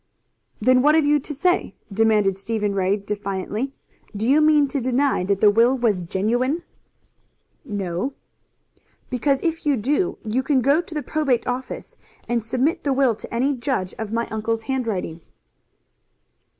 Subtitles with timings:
[0.59, 3.71] "Then what have you to say?" demanded Stephen Ray defiantly.
[4.17, 6.63] "Do you mean to deny that the will was genuine?"
[7.63, 8.13] "No."
[9.11, 13.13] "Because if you do, you can go to the probate office, and submit the will
[13.13, 15.21] to any judge of my uncle's handwriting."